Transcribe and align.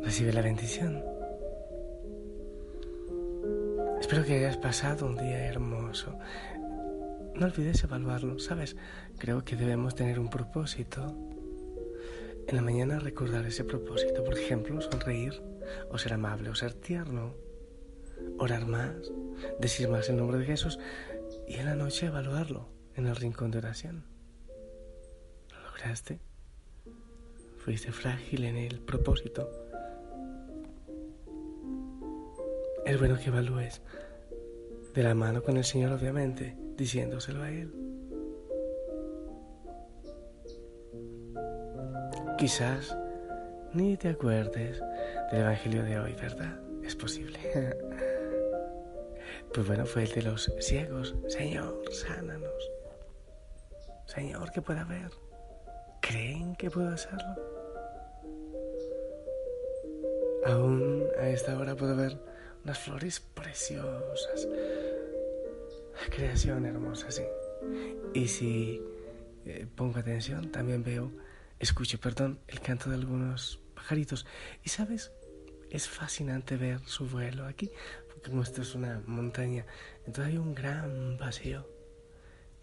Recibe 0.00 0.32
la 0.32 0.42
bendición. 0.42 1.02
Espero 4.00 4.24
que 4.24 4.36
hayas 4.36 4.58
pasado 4.58 5.06
un 5.06 5.16
día 5.16 5.46
hermoso. 5.46 6.16
No 7.34 7.46
olvides 7.46 7.82
evaluarlo, 7.82 8.38
¿sabes? 8.38 8.76
Creo 9.18 9.44
que 9.44 9.56
debemos 9.56 9.96
tener 9.96 10.20
un 10.20 10.30
propósito. 10.30 11.16
En 12.46 12.54
la 12.54 12.62
mañana 12.62 13.00
recordar 13.00 13.44
ese 13.44 13.64
propósito, 13.64 14.22
por 14.22 14.38
ejemplo, 14.38 14.80
sonreír, 14.80 15.42
o 15.90 15.98
ser 15.98 16.12
amable, 16.12 16.48
o 16.48 16.54
ser 16.54 16.74
tierno, 16.74 17.34
orar 18.38 18.66
más, 18.66 18.94
decir 19.58 19.88
más 19.88 20.08
el 20.10 20.16
nombre 20.16 20.38
de 20.38 20.44
Jesús 20.44 20.78
y 21.48 21.54
en 21.54 21.66
la 21.66 21.74
noche 21.74 22.06
evaluarlo 22.06 22.68
en 22.94 23.08
el 23.08 23.16
rincón 23.16 23.50
de 23.50 23.58
oración. 23.58 24.04
¿Lo 25.50 25.60
lograste? 25.60 26.27
Fuiste 27.58 27.92
frágil 27.92 28.44
en 28.44 28.56
el 28.56 28.80
propósito. 28.80 29.50
Es 32.86 32.98
bueno 32.98 33.18
que 33.18 33.28
evalúes 33.28 33.82
de 34.94 35.02
la 35.02 35.14
mano 35.14 35.42
con 35.42 35.56
el 35.56 35.64
Señor, 35.64 35.92
obviamente, 35.92 36.56
diciéndoselo 36.76 37.42
a 37.42 37.50
Él. 37.50 37.72
Quizás 42.38 42.96
ni 43.74 43.96
te 43.96 44.08
acuerdes 44.08 44.80
del 45.30 45.40
Evangelio 45.40 45.82
de 45.82 45.98
hoy, 45.98 46.14
¿verdad? 46.14 46.60
Es 46.82 46.96
posible. 46.96 47.38
Pues 49.52 49.66
bueno, 49.66 49.86
fue 49.86 50.02
el 50.02 50.12
de 50.12 50.22
los 50.22 50.52
ciegos. 50.60 51.16
Señor, 51.26 51.82
sánanos. 51.90 52.70
Señor, 54.06 54.52
que 54.52 54.60
pueda 54.60 54.84
ver. 54.84 55.10
¿Creen 56.08 56.56
que 56.56 56.70
puedo 56.70 56.88
hacerlo? 56.88 57.34
Aún 60.46 61.04
a 61.20 61.28
esta 61.28 61.58
hora 61.58 61.76
puedo 61.76 61.94
ver 61.96 62.18
unas 62.64 62.78
flores 62.78 63.20
preciosas. 63.20 64.48
Creación 66.08 66.64
hermosa, 66.64 67.10
sí. 67.10 67.24
Y 68.14 68.26
si 68.26 68.82
eh, 69.44 69.66
pongo 69.76 69.98
atención, 69.98 70.50
también 70.50 70.82
veo, 70.82 71.12
escucho, 71.58 72.00
perdón, 72.00 72.40
el 72.48 72.60
canto 72.60 72.88
de 72.88 72.96
algunos 72.96 73.60
pajaritos. 73.74 74.24
Y 74.64 74.70
sabes, 74.70 75.12
es 75.68 75.88
fascinante 75.88 76.56
ver 76.56 76.80
su 76.86 77.06
vuelo 77.06 77.44
aquí, 77.44 77.70
porque 78.06 78.30
como 78.30 78.44
es 78.44 78.74
una 78.74 79.02
montaña, 79.06 79.66
entonces 80.06 80.32
hay 80.32 80.38
un 80.38 80.54
gran 80.54 81.18
vacío. 81.18 81.68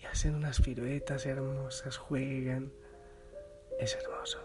Y 0.02 0.06
hacen 0.06 0.34
unas 0.34 0.62
piruetas 0.62 1.28
hermosas, 1.28 1.98
juegan. 1.98 2.72
Es 3.80 3.96
hermoso. 3.96 4.40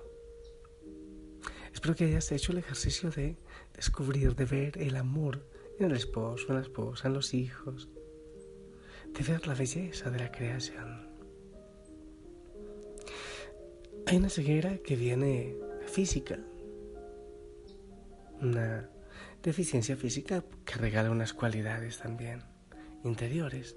Espero 1.72 1.94
que 1.94 2.04
hayas 2.04 2.30
hecho 2.32 2.52
el 2.52 2.58
ejercicio 2.58 3.10
de 3.10 3.36
descubrir, 3.74 4.34
de 4.34 4.44
ver 4.44 4.78
el 4.78 4.96
amor 4.96 5.46
en 5.78 5.86
el 5.86 5.96
esposo, 5.96 6.46
en 6.48 6.56
la 6.56 6.60
esposa, 6.62 7.08
en 7.08 7.14
los 7.14 7.32
hijos, 7.32 7.88
de 9.12 9.22
ver 9.24 9.46
la 9.46 9.54
belleza 9.54 10.10
de 10.10 10.18
la 10.18 10.30
creación. 10.30 11.08
Hay 14.06 14.16
una 14.16 14.28
ceguera 14.28 14.78
que 14.78 14.96
viene 14.96 15.56
física, 15.86 16.38
una 18.40 18.90
deficiencia 19.42 19.96
física 19.96 20.44
que 20.64 20.74
regala 20.74 21.10
unas 21.10 21.32
cualidades 21.32 21.98
también 21.98 22.42
interiores. 23.04 23.76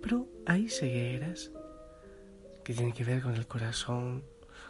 Pero 0.00 0.28
hay 0.46 0.68
cegueras 0.68 1.52
que 2.64 2.74
tienen 2.74 2.92
que 2.92 3.04
ver 3.04 3.22
con 3.22 3.34
el 3.34 3.46
corazón, 3.46 4.24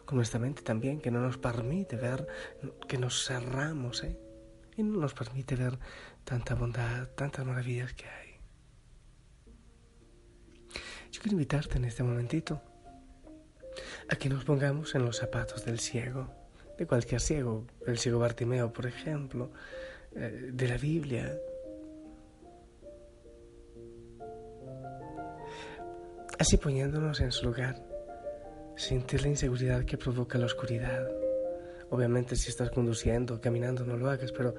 con 0.04 0.16
nuestra 0.16 0.38
mente 0.38 0.62
también, 0.62 1.00
que 1.00 1.10
no 1.10 1.20
nos 1.20 1.38
permite 1.38 1.96
ver, 1.96 2.26
que 2.88 2.98
nos 2.98 3.24
cerramos, 3.24 4.04
¿eh? 4.04 4.18
Y 4.76 4.82
no 4.82 4.98
nos 4.98 5.14
permite 5.14 5.54
ver 5.54 5.78
tanta 6.24 6.54
bondad, 6.54 7.08
tantas 7.14 7.46
maravillas 7.46 7.94
que 7.94 8.06
hay. 8.06 8.24
Yo 11.12 11.22
quiero 11.22 11.34
invitarte 11.34 11.78
en 11.78 11.84
este 11.84 12.02
momentito 12.02 12.60
a 14.08 14.16
que 14.16 14.28
nos 14.28 14.44
pongamos 14.44 14.94
en 14.96 15.04
los 15.04 15.18
zapatos 15.18 15.64
del 15.64 15.78
ciego 15.78 16.28
de 16.76 16.86
cualquier 16.86 17.20
ciego, 17.20 17.66
el 17.86 17.98
ciego 17.98 18.18
Bartimeo, 18.18 18.72
por 18.72 18.86
ejemplo, 18.86 19.52
eh, 20.14 20.50
de 20.52 20.68
la 20.68 20.76
Biblia. 20.76 21.36
Así 26.38 26.56
poniéndonos 26.56 27.20
en 27.20 27.30
su 27.30 27.46
lugar, 27.46 27.80
sentir 28.76 29.22
la 29.22 29.28
inseguridad 29.28 29.84
que 29.84 29.96
provoca 29.96 30.36
la 30.36 30.46
oscuridad. 30.46 31.08
Obviamente 31.90 32.34
si 32.34 32.50
estás 32.50 32.70
conduciendo, 32.70 33.40
caminando, 33.40 33.84
no 33.84 33.96
lo 33.96 34.10
hagas, 34.10 34.32
pero 34.32 34.54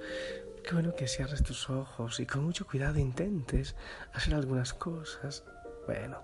qué 0.63 0.73
bueno 0.73 0.95
que 0.95 1.07
cierres 1.07 1.43
tus 1.43 1.69
ojos 1.69 2.19
y 2.21 2.25
con 2.25 2.45
mucho 2.45 2.65
cuidado 2.65 2.97
intentes 2.97 3.75
hacer 4.13 4.35
algunas 4.35 4.73
cosas. 4.73 5.43
Bueno, 5.85 6.21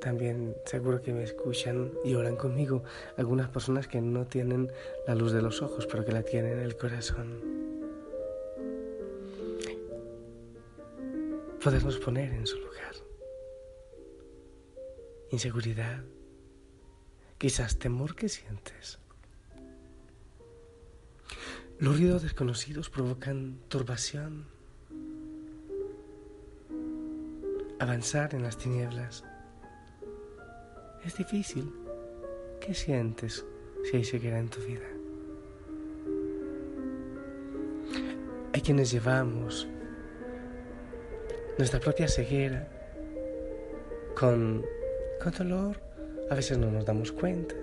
también 0.00 0.54
seguro 0.66 1.00
que 1.00 1.14
me 1.14 1.22
escuchan 1.22 1.90
y 2.04 2.14
oran 2.14 2.36
conmigo 2.36 2.84
algunas 3.16 3.48
personas 3.48 3.88
que 3.88 4.02
no 4.02 4.26
tienen 4.26 4.70
la 5.06 5.14
luz 5.14 5.32
de 5.32 5.40
los 5.40 5.62
ojos, 5.62 5.86
pero 5.86 6.04
que 6.04 6.12
la 6.12 6.22
tienen 6.22 6.58
en 6.58 6.60
el 6.60 6.76
corazón. 6.76 7.40
Podernos 11.64 11.96
poner 11.96 12.32
en 12.34 12.46
su 12.46 12.58
lugar. 12.58 13.05
Inseguridad, 15.30 16.04
quizás 17.38 17.78
temor 17.78 18.14
que 18.14 18.28
sientes. 18.28 18.98
Los 21.78 21.98
ruidos 21.98 22.22
desconocidos 22.22 22.88
provocan 22.88 23.58
turbación. 23.68 24.46
Avanzar 27.78 28.34
en 28.34 28.42
las 28.42 28.56
tinieblas 28.56 29.24
es 31.04 31.16
difícil. 31.16 31.70
¿Qué 32.60 32.72
sientes 32.72 33.44
si 33.84 33.96
hay 33.96 34.04
ceguera 34.04 34.38
en 34.38 34.48
tu 34.48 34.60
vida? 34.60 34.86
Hay 38.54 38.62
quienes 38.62 38.90
llevamos 38.90 39.68
nuestra 41.58 41.78
propia 41.78 42.08
ceguera 42.08 42.68
con, 44.18 44.64
con 45.22 45.32
dolor, 45.32 45.80
a 46.30 46.34
veces 46.34 46.58
no 46.58 46.70
nos 46.70 46.84
damos 46.84 47.12
cuenta. 47.12 47.54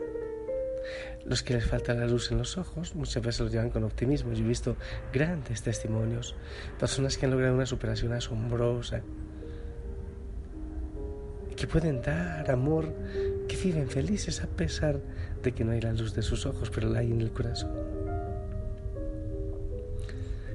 Los 1.26 1.42
que 1.42 1.54
les 1.54 1.66
falta 1.66 1.94
la 1.94 2.06
luz 2.06 2.32
en 2.32 2.38
los 2.38 2.58
ojos 2.58 2.96
muchas 2.96 3.24
veces 3.24 3.42
lo 3.42 3.48
llevan 3.48 3.70
con 3.70 3.84
optimismo. 3.84 4.34
Yo 4.34 4.44
he 4.44 4.48
visto 4.48 4.76
grandes 5.14 5.62
testimonios, 5.62 6.36
personas 6.80 7.18
que 7.18 7.26
han 7.26 7.32
logrado 7.32 7.56
una 7.56 7.66
superación 7.66 8.12
asombrosa, 8.14 9.02
que 11.56 11.68
pueden 11.68 12.02
dar 12.02 12.50
amor 12.52 12.94
que 13.48 13.56
viven 13.56 13.88
felices 13.88 14.42
a 14.42 14.48
pesar 14.48 15.00
de 15.42 15.52
que 15.54 15.64
no 15.64 15.72
hay 15.72 15.82
la 15.82 15.94
luz 15.94 16.14
de 16.14 16.22
sus 16.22 16.46
ojos, 16.46 16.70
pero 16.70 16.90
la 16.90 17.00
hay 17.00 17.12
en 17.12 17.22
el 17.22 17.32
corazón. 17.32 17.72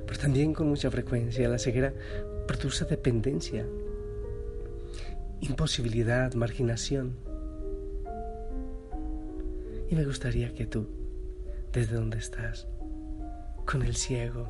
Pero 0.06 0.20
también 0.20 0.53
con 0.53 0.69
mucha 0.69 0.91
frecuencia 0.91 1.48
la 1.48 1.58
ceguera 1.58 1.94
produce 2.46 2.84
dependencia, 2.84 3.64
imposibilidad, 5.40 6.35
marginación. 6.35 7.17
Y 9.90 9.94
me 9.94 10.05
gustaría 10.05 10.52
que 10.55 10.67
tú, 10.67 10.88
desde 11.73 11.96
donde 11.96 12.19
estás, 12.19 12.67
con 13.64 13.82
el 13.82 13.96
ciego, 13.96 14.49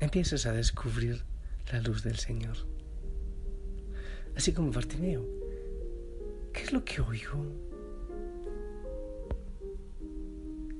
empieces 0.00 0.46
a 0.46 0.52
descubrir 0.52 1.24
la 1.72 1.80
luz 1.80 2.02
del 2.02 2.16
Señor 2.16 2.56
así 4.40 4.52
como 4.52 4.72
Bartimeo. 4.72 5.22
¿Qué 6.52 6.62
es 6.62 6.72
lo 6.72 6.82
que 6.82 7.02
oigo? 7.02 7.44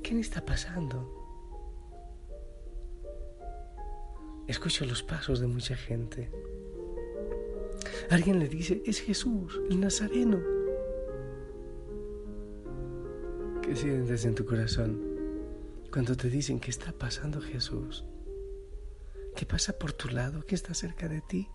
¿Qué 0.03 0.15
me 0.15 0.21
está 0.21 0.45
pasando? 0.45 1.17
Escucho 4.49 4.85
los 4.85 5.03
pasos 5.03 5.41
de 5.41 5.47
mucha 5.47 5.77
gente. 5.77 6.31
Alguien 8.11 8.41
le 8.41 8.49
dice, 8.49 8.83
es 8.85 9.01
Jesús, 9.01 9.61
el 9.71 9.79
Nazareno. 9.79 10.41
¿Qué 13.62 13.77
sientes 13.77 14.25
en 14.25 14.35
tu 14.35 14.45
corazón 14.45 15.01
cuando 15.93 16.17
te 16.17 16.29
dicen 16.29 16.59
que 16.59 16.73
está 16.73 16.91
pasando 16.91 17.41
Jesús? 17.41 18.05
¿Qué 19.37 19.47
pasa 19.47 19.79
por 19.79 19.93
tu 19.93 20.09
lado? 20.09 20.45
¿Qué 20.45 20.57
está 20.57 20.75
cerca 20.75 21.07
de 21.07 21.21
ti? 21.21 21.49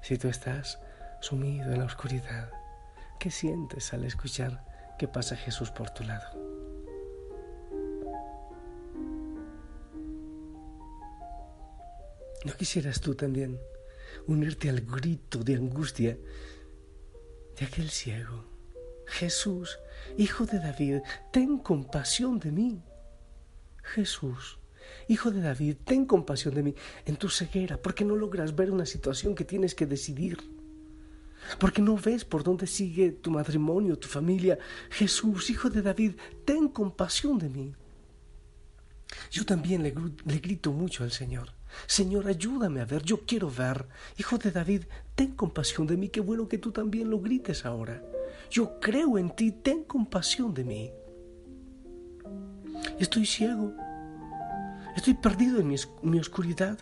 Si 0.00 0.16
tú 0.16 0.28
estás 0.28 0.80
sumido 1.20 1.70
en 1.70 1.80
la 1.80 1.84
oscuridad, 1.84 2.50
¿qué 3.20 3.30
sientes 3.30 3.92
al 3.92 4.04
escuchar 4.04 4.64
que 4.98 5.06
pasa 5.06 5.36
Jesús 5.36 5.70
por 5.70 5.90
tu 5.90 6.02
lado? 6.02 6.57
¿No 12.44 12.54
quisieras 12.56 13.00
tú 13.00 13.14
también 13.14 13.58
unirte 14.26 14.68
al 14.68 14.82
grito 14.82 15.42
de 15.42 15.54
angustia 15.54 16.18
de 17.58 17.66
aquel 17.66 17.90
ciego. 17.90 18.44
Jesús, 19.06 19.78
Hijo 20.16 20.46
de 20.46 20.58
David, 20.58 21.00
ten 21.32 21.58
compasión 21.58 22.38
de 22.38 22.52
mí. 22.52 22.82
Jesús, 23.82 24.58
Hijo 25.08 25.30
de 25.30 25.40
David, 25.40 25.76
ten 25.84 26.04
compasión 26.06 26.54
de 26.54 26.62
mí 26.62 26.74
en 27.06 27.16
tu 27.16 27.28
ceguera, 27.28 27.80
porque 27.80 28.04
no 28.04 28.14
logras 28.16 28.54
ver 28.54 28.70
una 28.70 28.86
situación 28.86 29.34
que 29.34 29.44
tienes 29.44 29.74
que 29.74 29.86
decidir. 29.86 30.38
Porque 31.58 31.80
no 31.80 31.96
ves 31.96 32.24
por 32.24 32.42
dónde 32.42 32.66
sigue 32.66 33.12
tu 33.12 33.30
matrimonio, 33.30 33.98
tu 33.98 34.08
familia. 34.08 34.58
Jesús, 34.90 35.50
Hijo 35.50 35.70
de 35.70 35.82
David, 35.82 36.12
ten 36.44 36.68
compasión 36.68 37.38
de 37.38 37.48
mí. 37.48 37.74
Yo 39.30 39.46
también 39.46 39.82
le, 39.82 39.94
le 40.26 40.38
grito 40.38 40.72
mucho 40.72 41.04
al 41.04 41.12
Señor. 41.12 41.57
Señor, 41.86 42.26
ayúdame 42.26 42.80
a 42.80 42.84
ver, 42.84 43.02
yo 43.02 43.24
quiero 43.26 43.50
ver. 43.50 43.86
Hijo 44.16 44.38
de 44.38 44.50
David, 44.50 44.84
ten 45.14 45.32
compasión 45.32 45.86
de 45.86 45.96
mí, 45.96 46.08
qué 46.08 46.20
bueno 46.20 46.48
que 46.48 46.58
tú 46.58 46.72
también 46.72 47.10
lo 47.10 47.20
grites 47.20 47.64
ahora. 47.64 48.02
Yo 48.50 48.80
creo 48.80 49.18
en 49.18 49.30
ti, 49.30 49.52
ten 49.52 49.84
compasión 49.84 50.54
de 50.54 50.64
mí. 50.64 50.92
Estoy 52.98 53.26
ciego, 53.26 53.72
estoy 54.96 55.14
perdido 55.14 55.60
en 55.60 55.68
mi, 55.68 55.76
mi 56.02 56.18
oscuridad. 56.18 56.78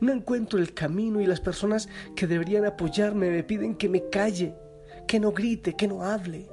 No 0.00 0.12
encuentro 0.12 0.58
el 0.58 0.74
camino 0.74 1.20
y 1.20 1.26
las 1.26 1.40
personas 1.40 1.88
que 2.14 2.26
deberían 2.26 2.66
apoyarme 2.66 3.30
me 3.30 3.42
piden 3.42 3.74
que 3.74 3.88
me 3.88 4.08
calle, 4.10 4.54
que 5.08 5.18
no 5.18 5.32
grite, 5.32 5.74
que 5.74 5.88
no 5.88 6.04
hable, 6.04 6.50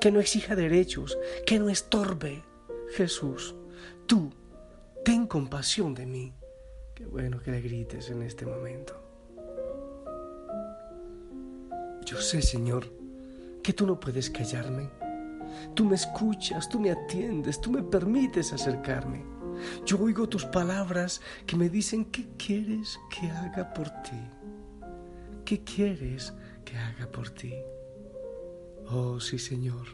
que 0.00 0.10
no 0.10 0.20
exija 0.20 0.54
derechos, 0.54 1.18
que 1.46 1.58
no 1.58 1.68
estorbe. 1.70 2.44
Jesús, 2.94 3.54
tú 4.06 4.30
ten 5.08 5.26
compasión 5.26 5.94
de 5.94 6.04
mí. 6.04 6.34
Qué 6.94 7.06
bueno 7.06 7.40
que 7.40 7.50
le 7.50 7.62
grites 7.62 8.10
en 8.10 8.22
este 8.22 8.44
momento. 8.44 8.92
Yo 12.04 12.20
sé, 12.20 12.42
Señor, 12.42 12.84
que 13.62 13.72
tú 13.72 13.86
no 13.86 13.98
puedes 13.98 14.28
callarme. 14.28 14.90
Tú 15.74 15.86
me 15.86 15.94
escuchas, 15.94 16.68
tú 16.68 16.78
me 16.78 16.90
atiendes, 16.90 17.58
tú 17.58 17.70
me 17.70 17.82
permites 17.82 18.52
acercarme. 18.52 19.24
Yo 19.86 19.98
oigo 19.98 20.28
tus 20.28 20.44
palabras 20.44 21.22
que 21.46 21.56
me 21.56 21.70
dicen 21.70 22.04
qué 22.04 22.28
quieres 22.36 23.00
que 23.08 23.30
haga 23.30 23.72
por 23.72 23.88
ti. 24.02 24.20
¿Qué 25.46 25.64
quieres 25.64 26.34
que 26.66 26.76
haga 26.76 27.10
por 27.10 27.30
ti? 27.30 27.54
Oh, 28.88 29.18
sí, 29.20 29.38
Señor. 29.38 29.86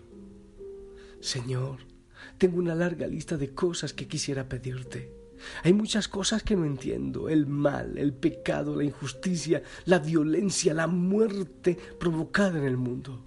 Señor, 1.20 1.93
tengo 2.38 2.58
una 2.58 2.74
larga 2.74 3.06
lista 3.06 3.36
de 3.36 3.54
cosas 3.54 3.92
que 3.92 4.08
quisiera 4.08 4.48
pedirte. 4.48 5.24
Hay 5.62 5.72
muchas 5.72 6.08
cosas 6.08 6.42
que 6.42 6.56
no 6.56 6.64
entiendo. 6.64 7.28
El 7.28 7.46
mal, 7.46 7.98
el 7.98 8.12
pecado, 8.12 8.76
la 8.76 8.84
injusticia, 8.84 9.62
la 9.84 9.98
violencia, 9.98 10.74
la 10.74 10.86
muerte 10.86 11.76
provocada 11.98 12.58
en 12.58 12.64
el 12.64 12.76
mundo. 12.76 13.24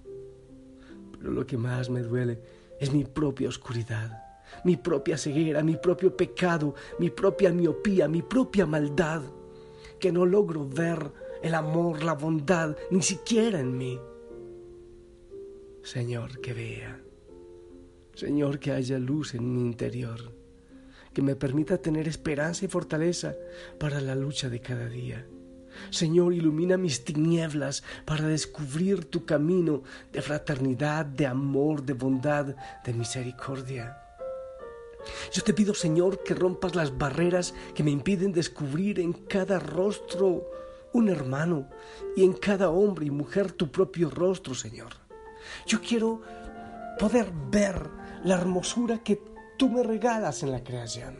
Pero 1.12 1.32
lo 1.32 1.46
que 1.46 1.56
más 1.56 1.90
me 1.90 2.02
duele 2.02 2.40
es 2.80 2.92
mi 2.92 3.04
propia 3.04 3.48
oscuridad, 3.48 4.22
mi 4.64 4.76
propia 4.76 5.18
ceguera, 5.18 5.62
mi 5.62 5.76
propio 5.76 6.16
pecado, 6.16 6.74
mi 6.98 7.10
propia 7.10 7.52
miopía, 7.52 8.08
mi 8.08 8.22
propia 8.22 8.66
maldad, 8.66 9.22
que 9.98 10.12
no 10.12 10.24
logro 10.24 10.68
ver 10.68 11.12
el 11.42 11.54
amor, 11.54 12.04
la 12.04 12.14
bondad, 12.14 12.76
ni 12.90 13.02
siquiera 13.02 13.58
en 13.58 13.76
mí. 13.76 13.98
Señor, 15.82 16.40
que 16.40 16.52
vea 16.52 17.07
Señor, 18.18 18.58
que 18.58 18.72
haya 18.72 18.98
luz 18.98 19.34
en 19.34 19.54
mi 19.54 19.60
interior, 19.60 20.32
que 21.14 21.22
me 21.22 21.36
permita 21.36 21.78
tener 21.78 22.08
esperanza 22.08 22.64
y 22.64 22.68
fortaleza 22.68 23.36
para 23.78 24.00
la 24.00 24.16
lucha 24.16 24.48
de 24.48 24.60
cada 24.60 24.88
día. 24.88 25.24
Señor, 25.90 26.34
ilumina 26.34 26.76
mis 26.76 27.04
tinieblas 27.04 27.84
para 28.04 28.26
descubrir 28.26 29.04
tu 29.04 29.24
camino 29.24 29.84
de 30.12 30.20
fraternidad, 30.20 31.06
de 31.06 31.28
amor, 31.28 31.84
de 31.84 31.92
bondad, 31.92 32.56
de 32.84 32.92
misericordia. 32.92 33.96
Yo 35.32 35.44
te 35.44 35.54
pido, 35.54 35.72
Señor, 35.72 36.24
que 36.24 36.34
rompas 36.34 36.74
las 36.74 36.98
barreras 36.98 37.54
que 37.72 37.84
me 37.84 37.92
impiden 37.92 38.32
descubrir 38.32 38.98
en 38.98 39.12
cada 39.12 39.60
rostro 39.60 40.50
un 40.92 41.08
hermano 41.08 41.68
y 42.16 42.24
en 42.24 42.32
cada 42.32 42.70
hombre 42.70 43.06
y 43.06 43.10
mujer 43.12 43.52
tu 43.52 43.70
propio 43.70 44.10
rostro, 44.10 44.56
Señor. 44.56 44.90
Yo 45.68 45.80
quiero 45.80 46.20
poder 46.98 47.30
ver 47.52 48.07
la 48.24 48.34
hermosura 48.34 49.02
que 49.02 49.20
tú 49.56 49.68
me 49.68 49.82
regalas 49.82 50.42
en 50.42 50.52
la 50.52 50.64
creación. 50.64 51.16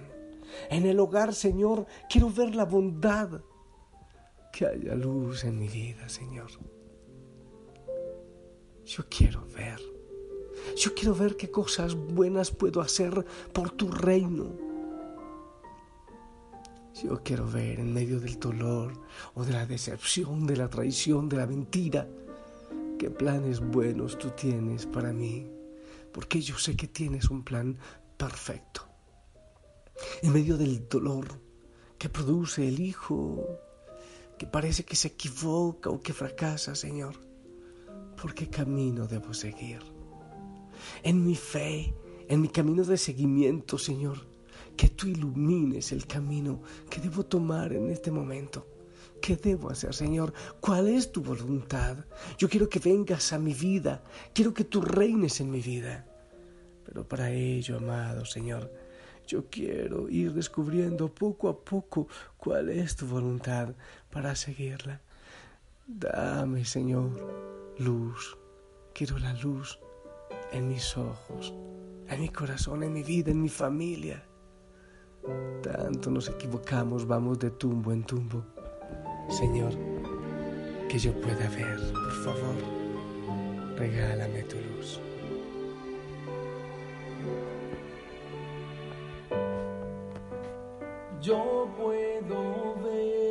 En 0.70 0.86
el 0.86 0.98
hogar, 1.00 1.34
Señor, 1.34 1.86
quiero 2.08 2.30
ver 2.30 2.54
la 2.54 2.64
bondad. 2.64 3.40
Que 4.52 4.66
haya 4.66 4.94
luz 4.94 5.44
en 5.44 5.58
mi 5.58 5.68
vida, 5.68 6.08
Señor. 6.08 6.50
Yo 8.84 9.04
quiero 9.08 9.46
ver. 9.46 9.80
Yo 10.76 10.94
quiero 10.94 11.14
ver 11.14 11.36
qué 11.36 11.50
cosas 11.50 11.94
buenas 11.94 12.50
puedo 12.50 12.80
hacer 12.80 13.24
por 13.52 13.70
tu 13.70 13.90
reino. 13.90 14.52
Yo 17.02 17.22
quiero 17.22 17.46
ver 17.46 17.78
en 17.78 17.92
medio 17.92 18.18
del 18.18 18.40
dolor 18.40 18.92
o 19.34 19.44
de 19.44 19.52
la 19.52 19.66
decepción, 19.66 20.46
de 20.46 20.56
la 20.56 20.68
traición, 20.68 21.28
de 21.28 21.36
la 21.36 21.46
mentira, 21.46 22.08
qué 22.98 23.08
planes 23.08 23.60
buenos 23.60 24.18
tú 24.18 24.30
tienes 24.30 24.84
para 24.86 25.12
mí 25.12 25.57
porque 26.12 26.40
yo 26.40 26.58
sé 26.58 26.76
que 26.76 26.88
tienes 26.88 27.30
un 27.30 27.42
plan 27.44 27.78
perfecto. 28.16 28.82
En 30.22 30.32
medio 30.32 30.56
del 30.56 30.88
dolor 30.88 31.26
que 31.98 32.08
produce 32.08 32.66
el 32.66 32.80
hijo, 32.80 33.44
que 34.38 34.46
parece 34.46 34.84
que 34.84 34.96
se 34.96 35.08
equivoca 35.08 35.90
o 35.90 36.00
que 36.00 36.12
fracasa, 36.12 36.74
Señor, 36.74 37.14
¿por 38.20 38.34
qué 38.34 38.48
camino 38.48 39.06
debo 39.06 39.34
seguir? 39.34 39.80
En 41.02 41.24
mi 41.24 41.34
fe, 41.34 41.94
en 42.28 42.40
mi 42.40 42.48
camino 42.48 42.84
de 42.84 42.96
seguimiento, 42.96 43.78
Señor, 43.78 44.26
que 44.76 44.88
tú 44.90 45.08
ilumines 45.08 45.90
el 45.90 46.06
camino 46.06 46.62
que 46.88 47.00
debo 47.00 47.26
tomar 47.26 47.72
en 47.72 47.90
este 47.90 48.12
momento. 48.12 48.66
¿Qué 49.20 49.34
debo 49.36 49.70
hacer, 49.70 49.92
Señor? 49.94 50.32
¿Cuál 50.60 50.88
es 50.88 51.10
tu 51.10 51.22
voluntad? 51.22 51.96
Yo 52.38 52.48
quiero 52.48 52.68
que 52.68 52.78
vengas 52.78 53.32
a 53.32 53.38
mi 53.38 53.52
vida, 53.52 54.04
quiero 54.32 54.54
que 54.54 54.64
tú 54.64 54.80
reines 54.80 55.40
en 55.40 55.50
mi 55.50 55.60
vida. 55.60 56.07
Pero 56.88 57.06
para 57.06 57.30
ello, 57.30 57.76
amado 57.76 58.24
Señor, 58.24 58.72
yo 59.26 59.44
quiero 59.50 60.08
ir 60.08 60.32
descubriendo 60.32 61.14
poco 61.14 61.50
a 61.50 61.60
poco 61.60 62.08
cuál 62.38 62.70
es 62.70 62.96
tu 62.96 63.06
voluntad 63.06 63.74
para 64.10 64.34
seguirla. 64.34 65.02
Dame, 65.86 66.64
Señor, 66.64 67.10
luz. 67.78 68.38
Quiero 68.94 69.18
la 69.18 69.34
luz 69.34 69.78
en 70.50 70.68
mis 70.68 70.96
ojos, 70.96 71.52
en 72.08 72.22
mi 72.22 72.30
corazón, 72.30 72.82
en 72.82 72.94
mi 72.94 73.02
vida, 73.02 73.32
en 73.32 73.42
mi 73.42 73.50
familia. 73.50 74.24
Tanto 75.62 76.10
nos 76.10 76.30
equivocamos, 76.30 77.06
vamos 77.06 77.38
de 77.38 77.50
tumbo 77.50 77.92
en 77.92 78.04
tumbo. 78.04 78.42
Señor, 79.28 79.74
que 80.88 80.98
yo 80.98 81.12
pueda 81.20 81.50
ver, 81.50 81.78
por 81.92 82.12
favor, 82.24 82.56
regálame 83.76 84.42
tu 84.44 84.56
luz. 84.56 85.02
Yo 91.28 91.68
puedo 91.76 92.74
ver 92.82 93.28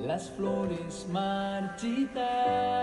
las 0.00 0.28
flores 0.30 1.06
marchitas. 1.12 2.81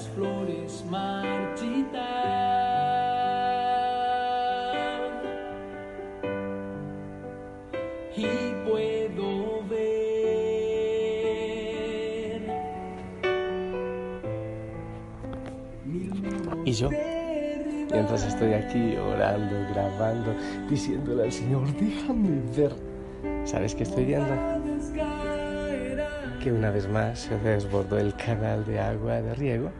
Las 0.00 0.08
flores 0.14 0.84
marchitar 0.88 2.00
y 8.16 8.26
puedo 8.66 9.62
ver 9.68 9.80
¿Y 16.64 16.72
yo? 16.72 16.88
Mientras 17.92 18.24
estoy 18.24 18.54
aquí 18.54 18.96
orando, 18.96 19.56
grabando, 19.72 20.34
diciéndole 20.68 21.24
al 21.24 21.32
Señor, 21.32 21.66
déjame 21.74 22.40
ver. 22.56 22.72
¿Sabes 23.44 23.74
qué 23.74 23.82
estoy 23.82 24.04
viendo? 24.04 24.32
Que 26.42 26.52
una 26.52 26.70
vez 26.70 26.88
más 26.88 27.18
se 27.18 27.36
desbordó 27.38 27.98
el 27.98 28.14
canal 28.14 28.64
de 28.64 28.80
agua 28.80 29.20
de 29.20 29.34
riego 29.34 29.70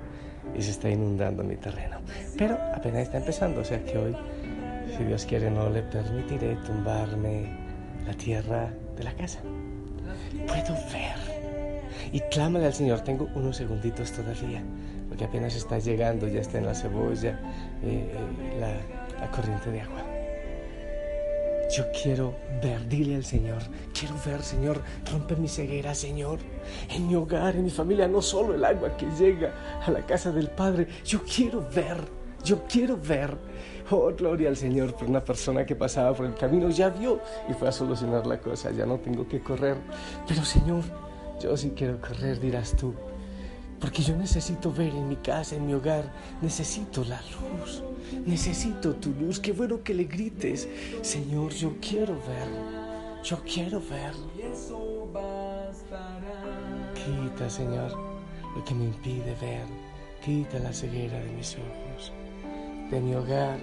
y 0.60 0.62
se 0.62 0.72
está 0.72 0.90
inundando 0.90 1.42
mi 1.42 1.56
terreno. 1.56 1.96
Pero 2.36 2.58
apenas 2.74 3.02
está 3.04 3.16
empezando, 3.16 3.62
o 3.62 3.64
sea 3.64 3.82
que 3.82 3.96
hoy, 3.96 4.14
si 4.94 5.04
Dios 5.04 5.24
quiere, 5.24 5.50
no 5.50 5.70
le 5.70 5.82
permitiré 5.82 6.54
tumbarme 6.56 7.46
la 8.06 8.12
tierra 8.12 8.70
de 8.94 9.04
la 9.04 9.12
casa. 9.14 9.40
Puedo 10.46 10.74
ver. 10.92 11.80
Y 12.12 12.20
clámale 12.20 12.66
al 12.66 12.74
Señor, 12.74 13.00
tengo 13.00 13.26
unos 13.34 13.56
segunditos 13.56 14.12
todavía, 14.12 14.62
porque 15.08 15.24
apenas 15.24 15.56
está 15.56 15.78
llegando, 15.78 16.28
ya 16.28 16.42
está 16.42 16.58
en 16.58 16.66
la 16.66 16.74
cebolla, 16.74 17.40
eh, 17.82 18.12
eh, 18.12 18.60
la, 18.60 19.18
la 19.18 19.30
corriente 19.30 19.70
de 19.70 19.80
agua. 19.80 20.09
Yo 21.70 21.84
quiero 21.92 22.34
ver, 22.60 22.88
dile 22.88 23.14
al 23.14 23.24
Señor, 23.24 23.62
quiero 23.96 24.16
ver, 24.26 24.42
Señor, 24.42 24.82
rompe 25.12 25.36
mi 25.36 25.46
ceguera, 25.46 25.94
Señor, 25.94 26.40
en 26.90 27.06
mi 27.06 27.14
hogar, 27.14 27.54
en 27.54 27.62
mi 27.62 27.70
familia, 27.70 28.08
no 28.08 28.20
solo 28.20 28.54
el 28.54 28.64
agua 28.64 28.96
que 28.96 29.06
llega 29.16 29.54
a 29.86 29.90
la 29.92 30.04
casa 30.04 30.32
del 30.32 30.50
Padre, 30.50 30.88
yo 31.04 31.22
quiero 31.22 31.64
ver, 31.72 31.98
yo 32.42 32.64
quiero 32.66 32.96
ver. 32.96 33.38
Oh, 33.88 34.10
gloria 34.12 34.48
al 34.48 34.56
Señor 34.56 34.94
por 34.94 35.08
una 35.08 35.22
persona 35.22 35.64
que 35.64 35.76
pasaba 35.76 36.12
por 36.12 36.26
el 36.26 36.34
camino, 36.34 36.70
ya 36.70 36.88
vio 36.88 37.20
y 37.48 37.52
fue 37.52 37.68
a 37.68 37.72
solucionar 37.72 38.26
la 38.26 38.40
cosa, 38.40 38.72
ya 38.72 38.84
no 38.84 38.98
tengo 38.98 39.28
que 39.28 39.40
correr. 39.40 39.76
Pero 40.26 40.44
Señor, 40.44 40.82
yo 41.40 41.56
sí 41.56 41.72
quiero 41.76 42.00
correr, 42.00 42.40
dirás 42.40 42.74
tú, 42.76 42.94
porque 43.80 44.02
yo 44.02 44.14
necesito 44.14 44.70
ver 44.70 44.94
en 44.94 45.08
mi 45.08 45.16
casa, 45.16 45.56
en 45.56 45.66
mi 45.66 45.72
hogar, 45.72 46.12
necesito 46.42 47.02
la 47.04 47.20
luz, 47.22 47.82
necesito 48.26 48.94
tu 48.94 49.10
luz. 49.12 49.40
Qué 49.40 49.52
bueno 49.52 49.82
que 49.82 49.94
le 49.94 50.04
grites, 50.04 50.68
Señor, 51.00 51.52
yo 51.52 51.76
quiero 51.80 52.14
ver, 52.14 52.48
yo 53.24 53.38
quiero 53.42 53.80
ver. 53.80 54.12
Y 54.36 54.52
eso 54.52 55.08
bastará. 55.12 56.92
Quita, 56.94 57.48
Señor, 57.48 57.96
lo 58.54 58.64
que 58.64 58.74
me 58.74 58.84
impide 58.84 59.34
ver, 59.40 59.64
quita 60.22 60.58
la 60.58 60.74
ceguera 60.74 61.18
de 61.18 61.32
mis 61.32 61.54
ojos, 61.54 62.12
de 62.90 63.00
mi 63.00 63.14
hogar. 63.14 63.58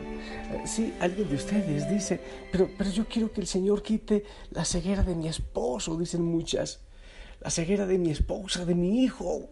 Sí, 0.65 0.95
alguien 0.99 1.29
de 1.29 1.35
ustedes 1.35 1.87
dice, 1.91 2.19
pero, 2.51 2.67
pero 2.75 2.89
yo 2.89 3.05
quiero 3.07 3.31
que 3.31 3.41
el 3.41 3.47
Señor 3.47 3.83
quite 3.83 4.23
la 4.49 4.65
ceguera 4.65 5.03
de 5.03 5.13
mi 5.13 5.27
esposo, 5.27 5.95
dicen 5.95 6.23
muchas, 6.23 6.81
la 7.39 7.51
ceguera 7.51 7.85
de 7.85 7.99
mi 7.99 8.09
esposa, 8.09 8.65
de 8.65 8.73
mi 8.73 9.03
hijo 9.03 9.51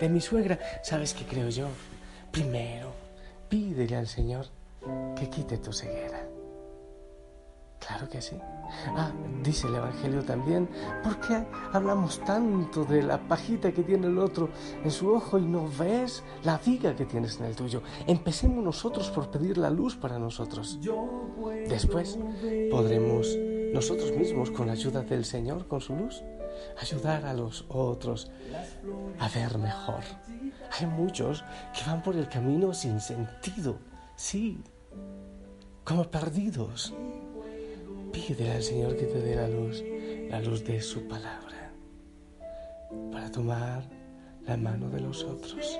de 0.00 0.08
mi 0.08 0.20
suegra. 0.20 0.58
¿Sabes 0.82 1.14
qué 1.14 1.24
creo 1.24 1.48
yo? 1.48 1.68
Primero, 2.30 2.92
pídele 3.48 3.96
al 3.96 4.08
Señor 4.08 4.46
que 5.16 5.30
quite 5.30 5.58
tu 5.58 5.72
ceguera. 5.72 6.24
Claro 7.86 8.08
que 8.08 8.22
sí. 8.22 8.36
Ah, 8.96 9.12
dice 9.42 9.66
el 9.66 9.74
Evangelio 9.74 10.22
también, 10.22 10.68
¿por 11.02 11.20
qué 11.20 11.44
hablamos 11.72 12.18
tanto 12.24 12.84
de 12.84 13.02
la 13.02 13.18
pajita 13.18 13.72
que 13.72 13.82
tiene 13.82 14.06
el 14.06 14.18
otro 14.18 14.48
en 14.82 14.90
su 14.90 15.12
ojo 15.12 15.38
y 15.38 15.42
no 15.42 15.68
ves 15.78 16.22
la 16.44 16.56
viga 16.56 16.96
que 16.96 17.04
tienes 17.04 17.38
en 17.38 17.46
el 17.46 17.54
tuyo? 17.54 17.82
Empecemos 18.06 18.64
nosotros 18.64 19.10
por 19.10 19.30
pedir 19.30 19.58
la 19.58 19.68
luz 19.68 19.96
para 19.96 20.18
nosotros. 20.18 20.78
Después 21.68 22.18
podremos 22.70 23.36
nosotros 23.74 24.12
mismos, 24.12 24.50
con 24.50 24.68
la 24.68 24.72
ayuda 24.72 25.02
del 25.02 25.24
Señor, 25.24 25.66
con 25.68 25.80
su 25.80 25.94
luz, 25.94 26.22
ayudar 26.80 27.24
a 27.24 27.34
los 27.34 27.64
otros 27.68 28.30
a 29.18 29.28
ver 29.28 29.58
mejor. 29.58 30.02
Hay 30.78 30.86
muchos 30.86 31.44
que 31.74 31.84
van 31.86 32.02
por 32.02 32.16
el 32.16 32.28
camino 32.28 32.74
sin 32.74 33.00
sentido, 33.00 33.78
sí, 34.16 34.62
como 35.84 36.04
perdidos. 36.04 36.92
Pídele 38.12 38.52
al 38.52 38.62
Señor 38.62 38.96
que 38.96 39.06
te 39.06 39.20
dé 39.20 39.36
la 39.36 39.48
luz, 39.48 39.82
la 40.30 40.40
luz 40.40 40.64
de 40.64 40.80
su 40.80 41.06
palabra, 41.08 41.72
para 43.12 43.30
tomar 43.30 43.84
la 44.46 44.56
mano 44.56 44.88
de 44.88 45.00
los 45.00 45.24
otros, 45.24 45.78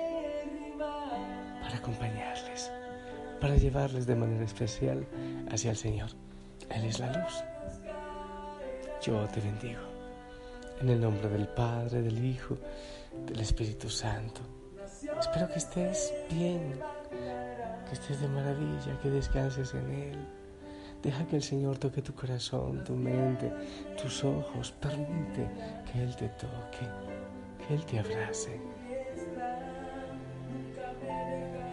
para 1.61 1.77
acompañarles, 1.77 2.71
para 3.39 3.55
llevarles 3.55 4.05
de 4.05 4.15
manera 4.15 4.43
especial 4.43 5.07
hacia 5.49 5.71
el 5.71 5.77
Señor. 5.77 6.09
Él 6.69 6.85
es 6.85 6.99
la 6.99 7.07
luz. 7.07 7.43
Yo 9.01 9.27
te 9.27 9.39
bendigo. 9.39 9.94
En 10.81 10.89
el 10.89 10.99
nombre 10.99 11.29
del 11.29 11.47
Padre, 11.47 12.01
del 12.01 12.23
Hijo, 12.23 12.57
del 13.25 13.39
Espíritu 13.39 13.89
Santo. 13.89 14.41
Espero 15.19 15.47
que 15.47 15.59
estés 15.59 16.13
bien, 16.29 16.79
que 17.87 17.93
estés 17.93 18.19
de 18.19 18.27
maravilla, 18.27 18.99
que 19.01 19.09
descanses 19.09 19.73
en 19.73 19.89
Él. 19.91 20.27
Deja 21.01 21.25
que 21.27 21.37
el 21.37 21.43
Señor 21.43 21.77
toque 21.77 22.01
tu 22.01 22.13
corazón, 22.13 22.83
tu 22.83 22.93
mente, 22.93 23.51
tus 24.01 24.23
ojos. 24.23 24.71
Permite 24.71 25.47
que 25.91 26.03
Él 26.03 26.15
te 26.15 26.29
toque, 26.29 26.87
que 27.65 27.73
Él 27.75 27.85
te 27.85 27.99
abrace. 27.99 28.59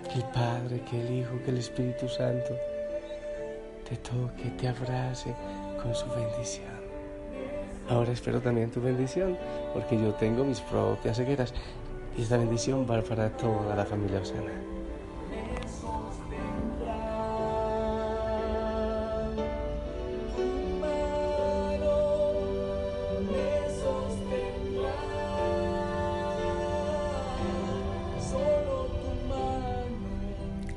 Que 0.09 0.19
el 0.19 0.25
Padre, 0.33 0.83
que 0.83 1.01
el 1.01 1.19
Hijo, 1.19 1.43
que 1.45 1.51
el 1.51 1.59
Espíritu 1.59 2.09
Santo 2.09 2.55
te 3.89 3.97
toque, 3.97 4.51
te 4.59 4.69
abrace 4.69 5.35
con 5.83 5.95
su 5.95 6.07
bendición. 6.11 6.82
Ahora 7.89 8.13
espero 8.13 8.41
también 8.41 8.71
tu 8.71 8.81
bendición, 8.81 9.37
porque 9.75 9.97
yo 9.97 10.15
tengo 10.15 10.45
mis 10.45 10.61
propias 10.61 11.17
cegueras 11.17 11.53
y 12.17 12.23
esta 12.23 12.37
bendición 12.37 12.87
va 12.89 13.03
para 13.03 13.31
toda 13.37 13.75
la 13.75 13.85
familia 13.85 14.21
Osana. 14.21 14.53
me 15.33 15.59
sostendrá. 15.69 16.97
Solo 28.21 28.87
tu 28.87 29.29
mano 29.29 29.73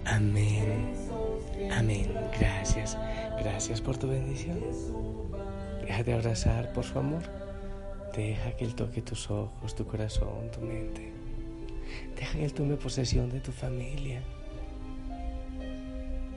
Amén. 0.05 0.95
Amén. 1.71 2.13
Gracias. 2.39 2.97
Gracias 3.39 3.81
por 3.81 3.97
tu 3.97 4.07
bendición. 4.07 4.59
Déjate 5.85 6.13
abrazar 6.13 6.73
por 6.73 6.83
su 6.83 6.97
amor. 6.97 7.21
Deja 8.15 8.51
que 8.55 8.65
Él 8.65 8.75
toque 8.75 9.01
tus 9.01 9.29
ojos, 9.29 9.75
tu 9.75 9.85
corazón, 9.85 10.49
tu 10.51 10.61
mente. 10.61 11.11
Deja 12.15 12.33
que 12.33 12.45
Él 12.45 12.53
tome 12.53 12.75
posesión 12.75 13.29
de 13.29 13.39
tu 13.39 13.51
familia. 13.51 14.21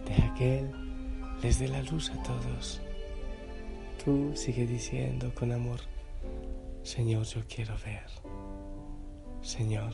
Deja 0.06 0.34
que 0.34 0.58
Él 0.58 0.70
les 1.42 1.58
dé 1.58 1.68
la 1.68 1.82
luz 1.82 2.10
a 2.10 2.22
todos. 2.22 2.80
Tú 4.04 4.32
sigue 4.34 4.66
diciendo 4.66 5.32
con 5.34 5.52
amor, 5.52 5.80
Señor, 6.82 7.24
yo 7.24 7.42
quiero 7.48 7.74
ver. 7.84 8.06
Señor, 9.42 9.92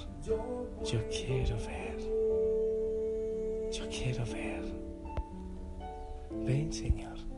yo 0.85 1.09
quiero 1.09 1.57
ver. 1.59 1.99
Yo 3.73 3.89
quiero 3.89 4.25
ver. 4.27 4.65
Ven, 6.45 6.73
Señor. 6.73 7.34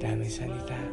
Dame 0.00 0.28
sanidad. 0.28 0.90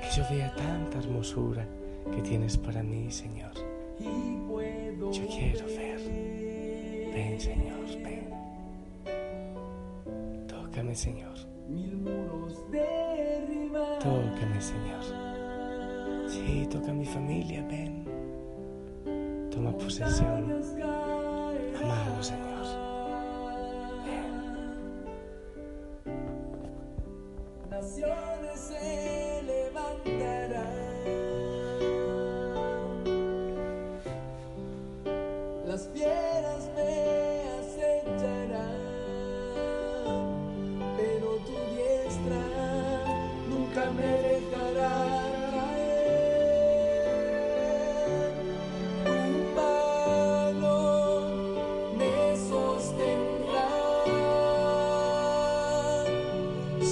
que 0.00 0.16
yo 0.16 0.24
vea 0.30 0.52
tanta 0.54 0.98
hermosura 0.98 1.66
que 2.14 2.22
tienes 2.22 2.56
para 2.56 2.82
mí, 2.82 3.10
Señor. 3.10 3.52
Yo 3.98 5.26
quiero 5.26 5.66
ver. 5.66 6.00
Ven, 7.12 7.40
Señor, 7.40 7.86
ven. 8.02 8.30
Tócame, 10.46 10.94
Señor. 10.94 11.34
Tócame, 14.00 14.60
Señor. 14.60 15.04
Sí, 16.28 16.66
toca 16.70 16.90
a 16.90 16.94
mi 16.94 17.04
familia, 17.04 17.66
ven. 17.68 18.04
Toma 19.50 19.76
posesión. 19.76 20.99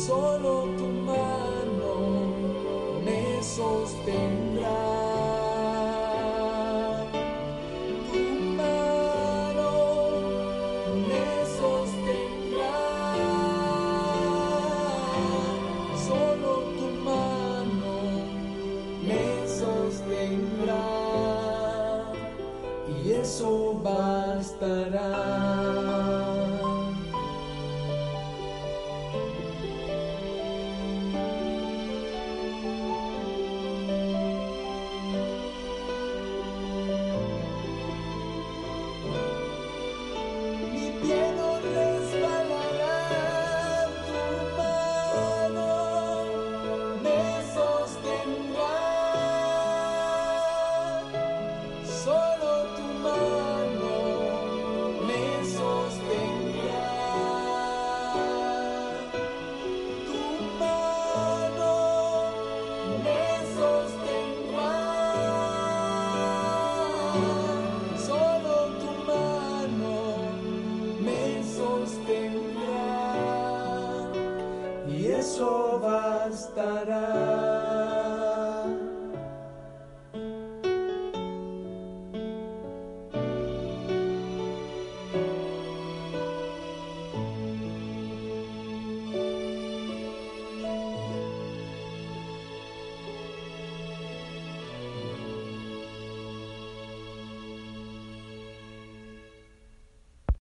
Solo 0.09 0.75
tu 0.79 0.89
mano 1.05 1.93
me 3.05 3.43
sostendrá. 3.43 4.58